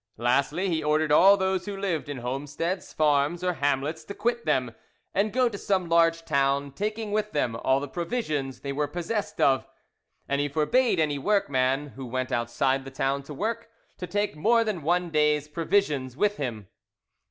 Lastly, 0.17 0.67
he 0.67 0.83
ordered 0.83 1.11
all 1.11 1.37
those 1.37 1.67
who 1.67 1.77
lived 1.77 2.09
in 2.09 2.17
homesteads, 2.17 2.91
farms, 2.91 3.43
or 3.43 3.53
hamlets, 3.61 4.03
to 4.05 4.15
quit 4.15 4.45
them 4.47 4.73
and 5.13 5.31
go 5.31 5.47
to 5.47 5.59
some 5.59 5.87
large 5.87 6.25
town, 6.25 6.71
taking 6.71 7.11
with 7.11 7.33
them 7.33 7.55
all 7.57 7.79
the 7.79 7.87
provisions 7.87 8.61
they 8.61 8.73
were 8.73 8.87
possessed 8.87 9.39
of; 9.39 9.67
and 10.27 10.41
he 10.41 10.47
forbade 10.47 10.99
any 10.99 11.19
workman 11.19 11.89
who 11.89 12.07
went 12.07 12.31
outside 12.31 12.83
the 12.83 12.89
town 12.89 13.21
to 13.21 13.33
work 13.35 13.69
to 13.99 14.07
take 14.07 14.35
more 14.35 14.63
than 14.63 14.81
one 14.81 15.11
day's 15.11 15.47
provisions 15.47 16.17
with 16.17 16.37
him. 16.37 16.67